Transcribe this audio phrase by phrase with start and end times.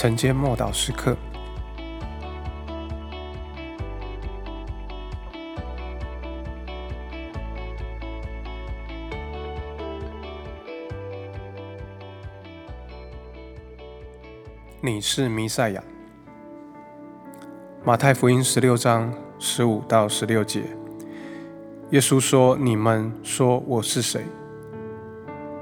[0.00, 1.16] 晨间默祷时刻。
[14.80, 15.82] 你是弥赛亚。
[17.82, 20.62] 马太福音十六章十五到十六节，
[21.90, 24.24] 耶稣说：“你们说我是谁？”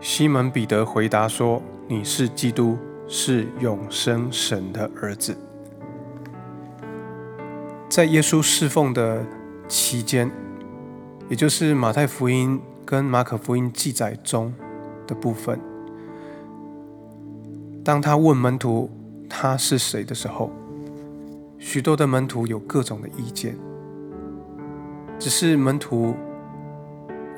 [0.00, 1.60] 西门彼得回答说
[1.90, 2.78] ：“你是基督，
[3.10, 5.36] 是永生神的儿子。”
[7.90, 9.26] 在耶稣侍奉的
[9.68, 10.30] 期间，
[11.28, 14.54] 也就是马太福音跟马可福音记载中
[15.06, 15.60] 的部分，
[17.84, 18.90] 当他问门徒。
[19.32, 20.50] 他是谁的时候，
[21.56, 23.56] 许多的门徒有各种的意见，
[25.20, 26.16] 只是门徒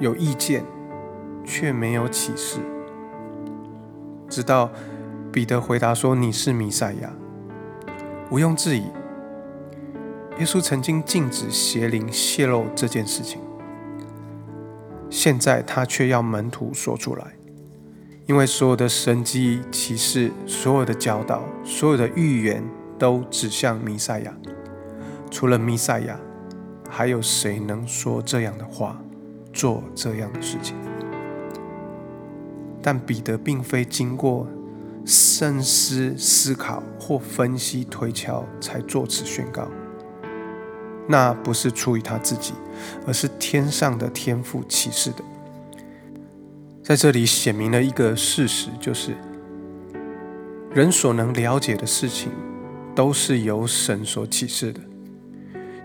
[0.00, 0.64] 有意见，
[1.44, 2.60] 却没有启示。
[4.26, 4.70] 直到
[5.32, 7.10] 彼得回答说：“你是弥赛亚。”
[8.30, 8.82] 毋庸置疑，
[10.38, 13.40] 耶稣曾经禁止邪灵泄露这件事情，
[15.08, 17.24] 现在他却要门徒说出来。
[18.26, 22.62] 因为所有的神迹启示、所有的教导、所有的预言，
[22.98, 24.34] 都指向弥赛亚。
[25.30, 26.20] 除了弥赛亚，
[26.90, 29.02] 还有谁能说这样的话、
[29.50, 30.76] 做这样的事情？
[32.82, 34.46] 但彼得并非经过
[35.04, 39.68] 深思思考或分析推敲才作此宣告。
[41.08, 42.54] 那不是出于他自己，
[43.06, 45.24] 而是天上的天赋启示的。
[46.82, 49.16] 在这里显明了一个事实，就是
[50.72, 52.30] 人所能了解的事情，
[52.94, 54.80] 都是由神所启示的。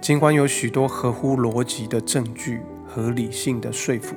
[0.00, 4.14] 尽管有许多合乎逻辑的证据和理性的说服，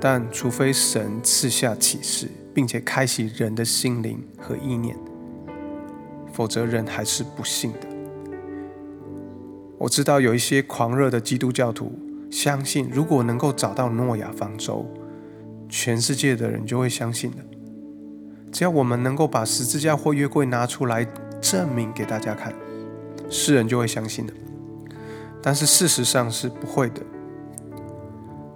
[0.00, 4.96] 但除非神赐下启示，并且开启人的心灵和意念，
[6.32, 7.86] 否则人还是不信的。
[9.78, 11.96] 我知道有一些狂热的基督教徒
[12.32, 14.84] 相信，如果能够找到诺亚方舟，
[15.68, 17.36] 全世界的人就会相信的。
[18.50, 21.06] 只要我们能够把十字架或约柜拿出来
[21.40, 22.52] 证明给大家看，
[23.30, 24.32] 世人就会相信的。
[25.40, 27.00] 但是事实上是不会的。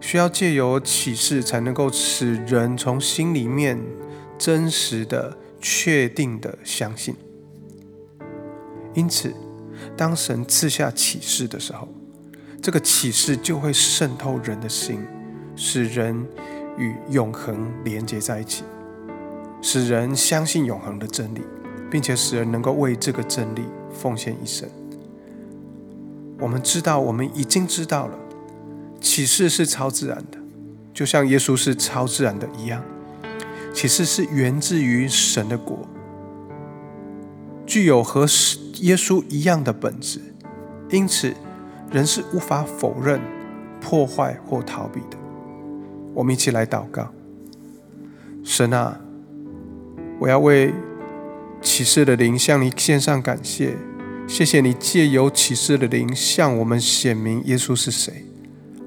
[0.02, 3.80] 需要借由启示才能够使人从心里面
[4.36, 7.14] 真实的、确定的相信。
[8.92, 9.32] 因此，
[9.96, 11.88] 当神赐下启示的时候，
[12.60, 14.98] 这个启示就会渗透人的心，
[15.56, 16.26] 使人。
[16.78, 18.64] 与永恒连接在一起，
[19.60, 21.42] 使人相信永恒的真理，
[21.90, 24.66] 并且使人能够为这个真理奉献一生。
[26.38, 28.18] 我们知道，我们已经知道了，
[29.02, 30.38] 启示是超自然的，
[30.94, 32.82] 就像耶稣是超自然的一样。
[33.74, 35.88] 启示是源自于神的国，
[37.66, 38.26] 具有和
[38.80, 40.20] 耶稣一样的本质，
[40.90, 41.34] 因此
[41.90, 43.20] 人是无法否认、
[43.80, 45.16] 破坏或逃避的。
[46.14, 47.12] 我们一起来祷告，
[48.44, 49.00] 神啊，
[50.20, 50.72] 我要为
[51.62, 53.74] 启示的灵向你献上感谢，
[54.28, 58.26] 谢谢你借由启示的灵向我们显明耶稣是谁，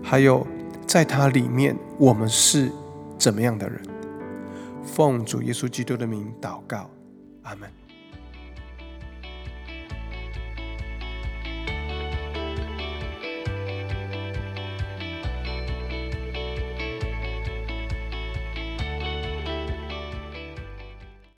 [0.07, 0.45] 还有
[0.85, 2.71] 在他里面我们是
[3.17, 3.81] 怎么样的人。
[4.83, 6.87] 奉主耶稣基督的名祷告，
[7.41, 7.67] 阿门。